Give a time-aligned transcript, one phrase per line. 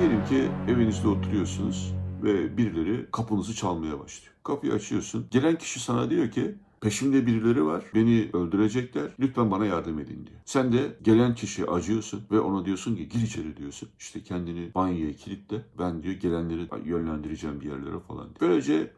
[0.00, 4.34] Diyelim ki evinizde oturuyorsunuz ve birileri kapınızı çalmaya başlıyor.
[4.44, 5.26] Kapıyı açıyorsun.
[5.30, 7.84] Gelen kişi sana diyor ki peşimde birileri var.
[7.94, 9.10] Beni öldürecekler.
[9.20, 10.40] Lütfen bana yardım edin diyor.
[10.44, 13.88] Sen de gelen kişiye acıyorsun ve ona diyorsun ki gir içeri diyorsun.
[13.98, 15.62] İşte kendini banyoya kilitle.
[15.78, 18.24] Ben diyor gelenleri yönlendireceğim bir yerlere falan.
[18.24, 18.40] diyor.
[18.40, 18.90] Böylece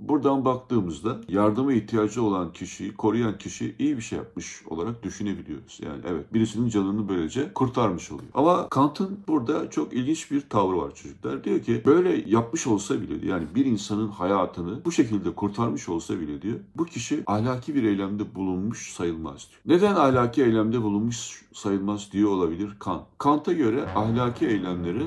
[0.00, 5.80] Buradan baktığımızda yardıma ihtiyacı olan kişiyi koruyan kişi iyi bir şey yapmış olarak düşünebiliyoruz.
[5.82, 8.28] Yani evet birisinin canını böylece kurtarmış oluyor.
[8.34, 11.44] Ama Kant'ın burada çok ilginç bir tavrı var çocuklar.
[11.44, 16.42] Diyor ki böyle yapmış olsa bile yani bir insanın hayatını bu şekilde kurtarmış olsa bile
[16.42, 19.76] diyor bu kişi ahlaki bir eylemde bulunmuş sayılmaz diyor.
[19.76, 23.02] Neden ahlaki eylemde bulunmuş sayılmaz diyor olabilir Kant.
[23.18, 25.02] Kant'a göre ahlaki eylemleri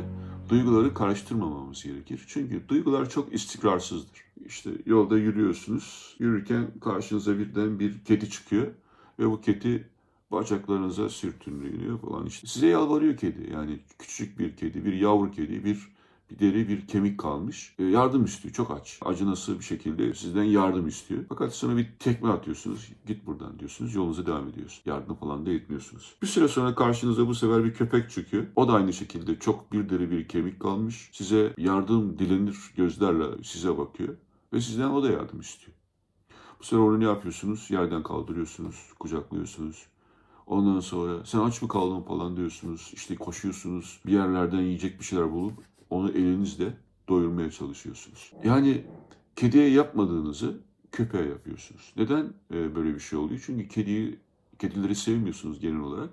[0.50, 2.26] duyguları karıştırmamamız gerekir.
[2.28, 4.24] Çünkü duygular çok istikrarsızdır.
[4.46, 6.16] İşte yolda yürüyorsunuz.
[6.20, 8.68] Yürürken karşınıza birden bir kedi çıkıyor
[9.20, 9.88] ve bu kedi
[10.32, 12.48] bacaklarınıza sürtünüyor falan işte.
[12.48, 13.50] Size yalvarıyor kedi.
[13.54, 15.90] Yani küçük bir kedi, bir yavru kedi, bir
[16.32, 17.76] bir deri bir kemik kalmış.
[17.80, 18.54] E, yardım istiyor.
[18.54, 19.00] Çok aç.
[19.06, 21.24] Acınası bir şekilde sizden yardım istiyor.
[21.30, 22.92] Fakat sonra bir tekme atıyorsunuz.
[23.08, 23.96] Git buradan diyorsunuz.
[23.96, 24.82] Yolunuza devam ediyorsunuz.
[24.86, 26.16] Yardım falan da etmiyorsunuz.
[26.22, 28.46] Bir süre sonra karşınıza bu sefer bir köpek çıkıyor.
[28.56, 31.10] O da aynı şekilde çok bir deri bir kemik kalmış.
[31.14, 34.16] Size yardım dilenir gözlerle size bakıyor.
[34.54, 35.78] Ve sizden o da yardım istiyor.
[36.60, 37.72] Bu sefer onu ne yapıyorsunuz?
[37.72, 39.86] Yerden kaldırıyorsunuz, kucaklıyorsunuz.
[40.48, 42.92] Ondan sonra sen aç mı kaldın falan diyorsunuz.
[42.94, 44.00] İşte koşuyorsunuz.
[44.06, 45.54] Bir yerlerden yiyecek bir şeyler bulup
[45.90, 46.74] onu elinizle
[47.10, 48.34] doyurmaya çalışıyorsunuz.
[48.44, 48.84] Yani
[49.36, 50.58] kediye yapmadığınızı
[50.92, 51.94] köpeğe yapıyorsunuz.
[51.98, 53.44] Neden e, böyle bir şey oluyor?
[53.46, 54.20] Çünkü kediyi,
[54.60, 56.10] kedileri sevmiyorsunuz genel olarak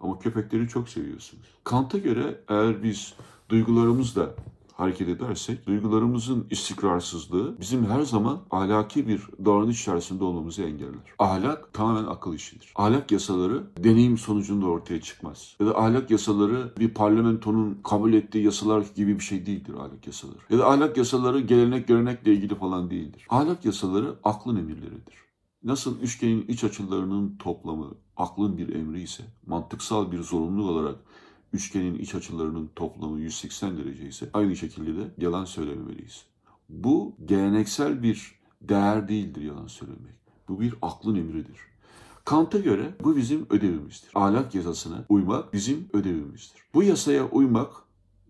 [0.00, 1.46] ama köpekleri çok seviyorsunuz.
[1.64, 3.14] Kant'a göre eğer biz
[3.48, 4.34] duygularımızla
[4.76, 11.14] hareket edersek duygularımızın istikrarsızlığı bizim her zaman ahlaki bir davranış içerisinde olmamızı engeller.
[11.18, 12.72] Ahlak tamamen akıl işidir.
[12.76, 15.56] Ahlak yasaları deneyim sonucunda ortaya çıkmaz.
[15.60, 20.38] Ya da ahlak yasaları bir parlamentonun kabul ettiği yasalar gibi bir şey değildir ahlak yasaları.
[20.50, 23.26] Ya da ahlak yasaları gelenek görenekle ilgili falan değildir.
[23.30, 25.24] Ahlak yasaları aklın emirleridir.
[25.64, 30.96] Nasıl üçgenin iç açılarının toplamı aklın bir emri ise mantıksal bir zorunluluk olarak
[31.54, 36.24] üçgenin iç açılarının toplamı 180 derece ise aynı şekilde de yalan söylememeliyiz.
[36.68, 40.14] Bu geleneksel bir değer değildir yalan söylemek.
[40.48, 41.58] Bu bir aklın emridir.
[42.24, 44.10] Kant'a göre bu bizim ödevimizdir.
[44.14, 46.62] Ahlak yasasına uymak bizim ödevimizdir.
[46.74, 47.83] Bu yasaya uymak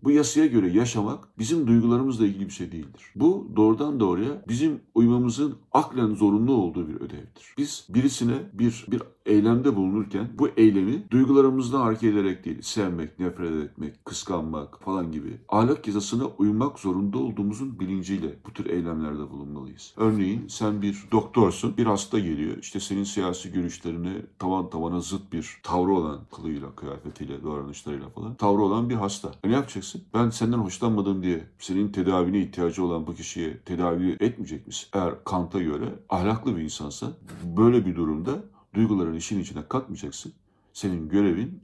[0.05, 3.11] bu yasaya göre yaşamak bizim duygularımızla ilgili bir şey değildir.
[3.15, 7.55] Bu doğrudan doğruya bizim uymamızın aklen zorunlu olduğu bir ödevdir.
[7.57, 14.05] Biz birisine bir bir eylemde bulunurken bu eylemi duygularımızdan hareket ederek değil, sevmek, nefret etmek,
[14.05, 19.93] kıskanmak falan gibi ahlak yasasına uymak zorunda olduğumuzun bilinciyle bu tür eylemlerde bulunmalıyız.
[19.97, 25.57] Örneğin sen bir doktorsun, bir hasta geliyor, işte senin siyasi görüşlerine tavan tavana zıt bir
[25.63, 29.31] tavrı olan kılığıyla, kıyafetiyle, davranışlarıyla falan tavrı olan bir hasta.
[29.43, 29.94] E ne yapacaksın?
[30.13, 34.89] Ben senden hoşlanmadım diye senin tedavine ihtiyacı olan bu kişiye tedavi etmeyecek misin?
[34.93, 37.13] Eğer Kant'a göre ahlaklı bir insansa
[37.57, 40.33] böyle bir durumda duyguların işin içine katmayacaksın.
[40.73, 41.63] Senin görevin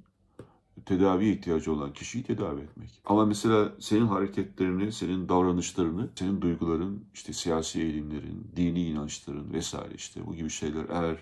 [0.86, 3.02] tedaviye ihtiyacı olan kişiyi tedavi etmek.
[3.06, 10.25] Ama mesela senin hareketlerini, senin davranışlarını, senin duyguların, işte siyasi eğilimlerin, dini inançların vesaire işte
[10.25, 11.18] bu gibi şeyler eğer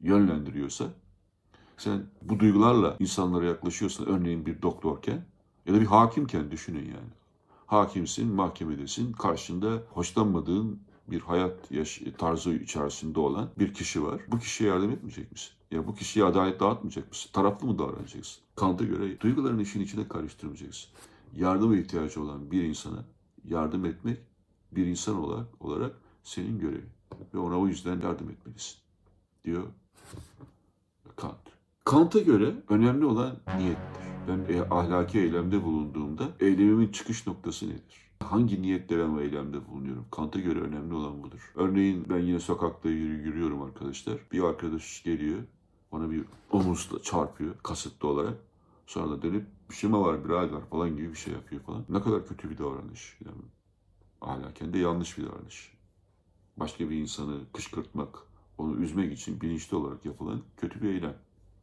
[0.00, 0.84] yönlendiriyorsa
[1.76, 5.24] sen bu duygularla insanlara yaklaşıyorsan örneğin bir doktorken
[5.66, 7.12] ya da bir hakimken düşünün yani.
[7.66, 14.20] Hakimsin, mahkemedesin, karşında hoşlanmadığın bir hayat yaş tarzı içerisinde olan bir kişi var.
[14.28, 15.50] Bu kişiye yardım etmeyecek misin?
[15.70, 17.30] Ya bu kişiye adalet dağıtmayacak mısın?
[17.32, 18.42] Taraflı mı davranacaksın?
[18.56, 20.90] Kant'a göre duyguların işin içine karıştırmayacaksın.
[21.36, 23.04] Yardıma ihtiyacı olan bir insana
[23.44, 24.18] yardım etmek
[24.72, 25.92] bir insan olarak, olarak
[26.24, 26.90] senin görevin.
[27.34, 28.78] Ve ona o yüzden yardım etmelisin.
[29.44, 29.66] Diyor
[31.16, 31.36] Kant.
[31.84, 34.11] Kant'a göre önemli olan niyettir.
[34.28, 38.10] Ben e, ahlaki eylemde bulunduğumda eylemimin çıkış noktası nedir?
[38.20, 40.06] Hangi niyetle ben o eylemde bulunuyorum?
[40.10, 41.52] Kant'a göre önemli olan budur.
[41.54, 44.18] Örneğin ben yine sokakta yürü, yürüyorum arkadaşlar.
[44.32, 45.38] Bir arkadaş geliyor,
[45.92, 48.34] bana bir omuzla çarpıyor kasıtlı olarak.
[48.86, 51.84] Sonra da dönüp bir şey mi var birader falan gibi bir şey yapıyor falan.
[51.88, 53.18] Ne kadar kötü bir davranış.
[53.24, 53.42] Yani
[54.20, 55.72] ahlaken de yanlış bir davranış.
[56.56, 58.18] Başka bir insanı kışkırtmak,
[58.58, 61.14] onu üzmek için bilinçli olarak yapılan kötü bir eylem.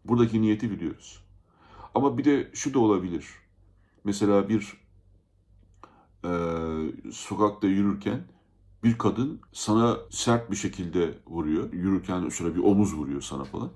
[0.05, 1.28] Buradaki niyeti biliyoruz.
[1.99, 3.25] Ama bir de şu da olabilir.
[4.03, 4.73] Mesela bir
[6.25, 6.31] e,
[7.11, 8.21] sokakta yürürken
[8.83, 11.73] bir kadın sana sert bir şekilde vuruyor.
[11.73, 13.69] Yürürken şöyle bir omuz vuruyor sana falan.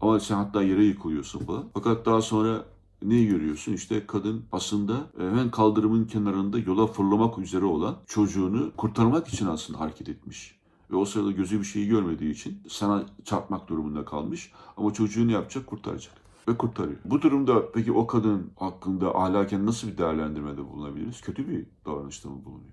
[0.00, 1.64] Ama sen hatta yere yıkılıyorsun falan.
[1.74, 2.64] Fakat daha sonra
[3.02, 3.72] ne görüyorsun?
[3.72, 10.08] İşte kadın aslında hemen kaldırımın kenarında yola fırlamak üzere olan çocuğunu kurtarmak için aslında hareket
[10.08, 10.58] etmiş.
[10.90, 14.52] Ve o sırada gözü bir şeyi görmediği için sana çarpmak durumunda kalmış.
[14.76, 15.66] Ama çocuğu ne yapacak?
[15.66, 16.21] Kurtaracak.
[16.48, 16.98] Ve kurtarıyor.
[17.04, 21.20] Bu durumda peki o kadın hakkında ahlaken nasıl bir değerlendirmede bulunabiliriz?
[21.20, 22.72] Kötü bir davranışta mı bulunuyor?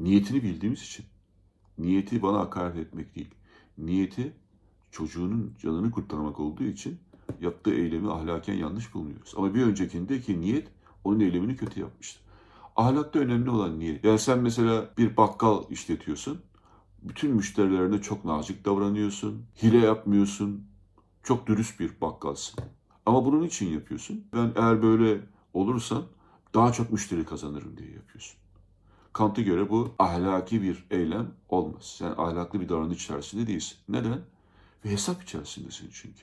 [0.00, 1.06] Niyetini bildiğimiz için.
[1.78, 3.30] Niyeti bana hakaret etmek değil.
[3.78, 4.32] Niyeti
[4.90, 6.98] çocuğunun canını kurtarmak olduğu için
[7.40, 9.34] yaptığı eylemi ahlaken yanlış bulunuyoruz.
[9.36, 10.68] Ama bir öncekindeki niyet
[11.04, 12.20] onun eylemini kötü yapmıştı.
[12.76, 14.04] Ahlakta önemli olan niyet.
[14.04, 16.40] Yani sen mesela bir bakkal işletiyorsun.
[17.02, 19.42] Bütün müşterilerine çok nazik davranıyorsun.
[19.62, 20.64] Hile yapmıyorsun.
[21.24, 22.64] Çok dürüst bir bakkalsın.
[23.06, 24.24] Ama bunun için yapıyorsun.
[24.34, 25.20] Ben eğer böyle
[25.54, 26.02] olursam
[26.54, 28.36] daha çok müşteri kazanırım diye yapıyorsun.
[29.12, 31.96] Kant'a göre bu ahlaki bir eylem olmaz.
[31.98, 33.78] Sen ahlaklı bir davranış içerisinde değilsin.
[33.88, 34.20] Neden?
[34.84, 36.22] Ve hesap içerisindesin çünkü.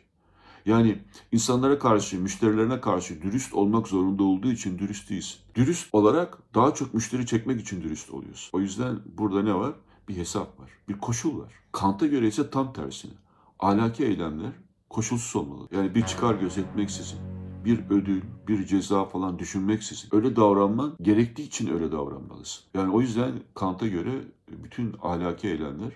[0.65, 1.01] Yani
[1.31, 5.39] insanlara karşı, müşterilerine karşı dürüst olmak zorunda olduğu için dürüst değilsin.
[5.55, 8.57] Dürüst olarak daha çok müşteri çekmek için dürüst oluyorsun.
[8.57, 9.73] O yüzden burada ne var?
[10.09, 11.53] Bir hesap var, bir koşul var.
[11.71, 13.13] Kant'a göre ise tam tersine.
[13.59, 14.51] Ahlaki eylemler
[14.91, 15.67] koşulsuz olmalı.
[15.71, 17.19] Yani bir çıkar gözetmeksizin,
[17.65, 22.63] bir ödül, bir ceza falan düşünmeksizin öyle davranman gerektiği için öyle davranmalısın.
[22.73, 24.11] Yani o yüzden Kant'a göre
[24.47, 25.93] bütün ahlaki eylemler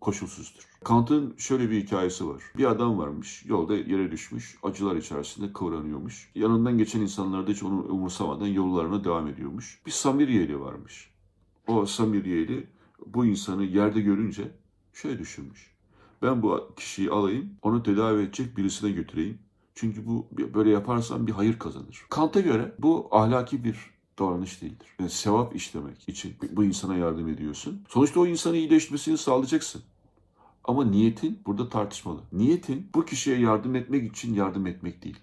[0.00, 0.62] koşulsuzdur.
[0.84, 2.42] Kant'ın şöyle bir hikayesi var.
[2.58, 6.30] Bir adam varmış, yolda yere düşmüş, acılar içerisinde kıvranıyormuş.
[6.34, 9.80] Yanından geçen insanlar da hiç onu umursamadan yollarına devam ediyormuş.
[9.86, 11.10] Bir Samiriyeli varmış.
[11.66, 12.66] O Samiriyeli
[13.06, 14.52] bu insanı yerde görünce
[14.92, 15.75] şöyle düşünmüş.
[16.26, 19.38] Ben bu kişiyi alayım, onu tedavi edecek birisine götüreyim.
[19.74, 22.04] Çünkü bu böyle yaparsam bir hayır kazanır.
[22.10, 23.76] Kant'a göre bu ahlaki bir
[24.18, 24.86] davranış değildir.
[25.00, 27.82] Yani sevap işlemek için bu insana yardım ediyorsun.
[27.88, 29.82] Sonuçta o insanın iyileşmesini sağlayacaksın.
[30.64, 32.20] Ama niyetin burada tartışmalı.
[32.32, 35.18] Niyetin bu kişiye yardım etmek için yardım etmek değil.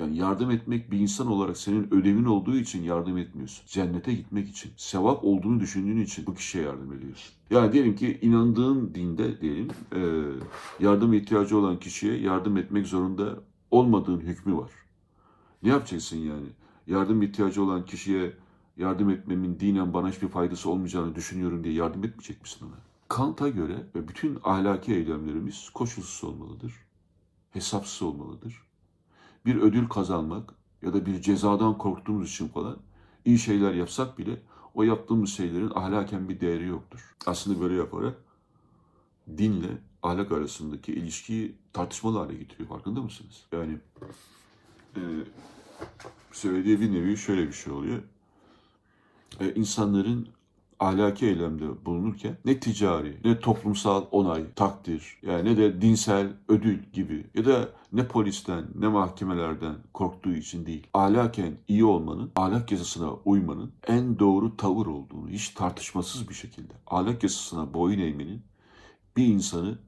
[0.00, 3.66] Yani yardım etmek bir insan olarak senin ödevin olduğu için yardım etmiyorsun.
[3.66, 7.34] Cennete gitmek için, sevap olduğunu düşündüğün için bu kişiye yardım ediyorsun.
[7.50, 10.00] Yani diyelim ki inandığın dinde diyelim e,
[10.80, 13.38] yardım ihtiyacı olan kişiye yardım etmek zorunda
[13.70, 14.70] olmadığın hükmü var.
[15.62, 16.46] Ne yapacaksın yani?
[16.86, 18.36] Yardım ihtiyacı olan kişiye
[18.76, 22.78] yardım etmemin dinen bana hiçbir faydası olmayacağını düşünüyorum diye yardım etmeyecek misin ona?
[23.08, 26.74] Kant'a göre ve bütün ahlaki eylemlerimiz koşulsuz olmalıdır.
[27.50, 28.62] Hesapsız olmalıdır.
[29.46, 32.76] Bir ödül kazanmak ya da bir cezadan korktuğumuz için falan
[33.24, 34.42] iyi şeyler yapsak bile
[34.74, 37.14] o yaptığımız şeylerin ahlaken bir değeri yoktur.
[37.26, 38.16] Aslında böyle yaparak
[39.38, 42.68] dinle ahlak arasındaki ilişkiyi tartışmalı hale getiriyor.
[42.68, 43.46] Farkında mısınız?
[43.52, 43.78] Yani
[44.96, 45.00] e,
[46.32, 48.02] söylediği bir nevi şöyle bir şey oluyor.
[49.40, 50.28] E, insanların
[50.84, 57.26] ahlaki eylemde bulunurken ne ticari, ne toplumsal onay, takdir, yani ne de dinsel ödül gibi
[57.34, 60.86] ya da ne polisten ne mahkemelerden korktuğu için değil.
[60.94, 67.22] Ahlaken iyi olmanın, ahlak yasasına uymanın en doğru tavır olduğunu hiç tartışmasız bir şekilde ahlak
[67.22, 68.42] yasasına boyun eğmenin
[69.16, 69.78] bir insanı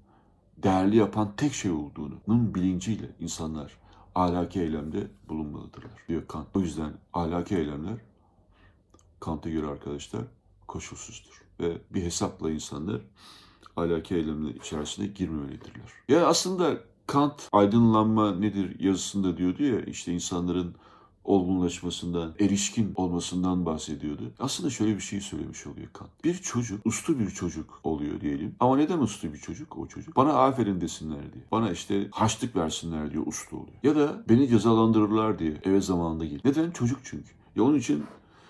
[0.62, 3.78] değerli yapan tek şey olduğunun bilinciyle insanlar
[4.14, 6.46] ahlaki eylemde bulunmalıdırlar diyor Kant.
[6.54, 7.96] O yüzden ahlaki eylemler
[9.20, 10.22] Kant'a göre arkadaşlar
[10.68, 11.42] koşulsuzdur.
[11.60, 13.00] Ve bir hesapla insanlar
[13.76, 15.92] ahlaki eylemler içerisine girmemelidirler.
[16.08, 20.74] Yani aslında Kant aydınlanma nedir yazısında diyordu ya işte insanların
[21.24, 24.32] olgunlaşmasından, erişkin olmasından bahsediyordu.
[24.38, 26.10] Aslında şöyle bir şey söylemiş oluyor Kant.
[26.24, 28.54] Bir çocuk, uslu bir çocuk oluyor diyelim.
[28.60, 30.16] Ama neden uslu bir çocuk o çocuk?
[30.16, 31.44] Bana aferin desinler diye.
[31.52, 33.78] Bana işte haçlık versinler diye uslu oluyor.
[33.82, 36.42] Ya da beni cezalandırırlar diye eve zamanında geliyor.
[36.44, 36.70] Neden?
[36.70, 37.30] Çocuk çünkü.
[37.56, 38.04] Ya onun için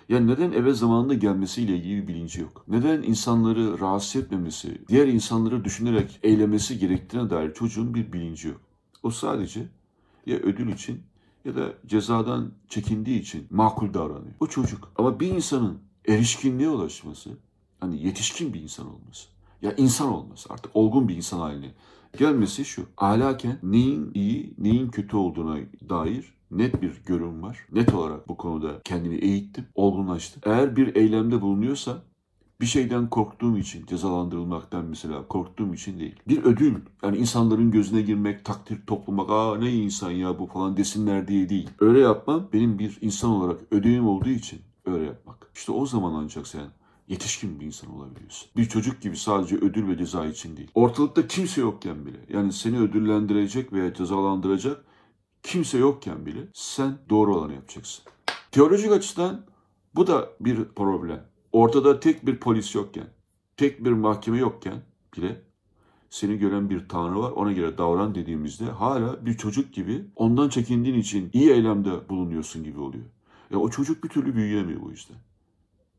[0.08, 2.64] yani neden eve zamanında gelmesiyle ilgili bir bilinci yok?
[2.68, 8.60] Neden insanları rahatsız etmemesi, diğer insanları düşünerek eylemesi gerektiğine dair çocuğun bir bilinci yok.
[9.02, 9.66] O sadece
[10.26, 11.02] ya ödül için
[11.44, 14.34] ya da cezadan çekindiği için makul davranıyor.
[14.40, 14.92] O çocuk.
[14.96, 17.30] Ama bir insanın erişkinliğe ulaşması,
[17.80, 19.28] hani yetişkin bir insan olması,
[19.62, 21.74] ya insan olması artık olgun bir insan haline
[22.18, 22.86] gelmesi şu.
[22.96, 25.56] Ahlaken neyin iyi, neyin kötü olduğuna
[25.88, 27.66] dair net bir görüm var.
[27.72, 30.42] Net olarak bu konuda kendimi eğittim, olgunlaştım.
[30.46, 32.02] Eğer bir eylemde bulunuyorsa
[32.60, 36.14] bir şeyden korktuğum için, cezalandırılmaktan mesela korktuğum için değil.
[36.28, 41.28] Bir ödül, yani insanların gözüne girmek, takdir toplamak, aa ne insan ya bu falan desinler
[41.28, 41.70] diye değil.
[41.80, 45.50] Öyle yapmam benim bir insan olarak ödevim olduğu için öyle yapmak.
[45.54, 46.66] İşte o zaman ancak sen
[47.08, 48.50] yetişkin bir insan olabiliyorsun.
[48.56, 50.70] Bir çocuk gibi sadece ödül ve ceza için değil.
[50.74, 54.84] Ortalıkta kimse yokken bile, yani seni ödüllendirecek veya cezalandıracak
[55.42, 58.04] kimse yokken bile sen doğru olanı yapacaksın.
[58.52, 59.46] Teolojik açıdan
[59.94, 61.24] bu da bir problem.
[61.52, 63.06] Ortada tek bir polis yokken,
[63.56, 64.82] tek bir mahkeme yokken
[65.16, 65.42] bile
[66.10, 70.98] seni gören bir tanrı var ona göre davran dediğimizde hala bir çocuk gibi ondan çekindiğin
[70.98, 73.04] için iyi eylemde bulunuyorsun gibi oluyor.
[73.50, 75.16] Ya o çocuk bir türlü büyüyemiyor bu yüzden.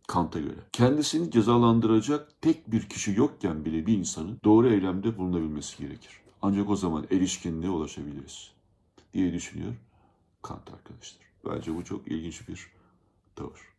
[0.08, 0.60] Kant'a göre.
[0.72, 6.12] Kendisini cezalandıracak tek bir kişi yokken bile bir insanın doğru eylemde bulunabilmesi gerekir.
[6.42, 8.52] Ancak o zaman erişkinliğe ulaşabiliriz
[9.14, 9.74] diye düşünüyor.
[10.42, 11.28] Kant arkadaşlar.
[11.46, 12.68] Bence bu çok ilginç bir
[13.36, 13.77] tavır.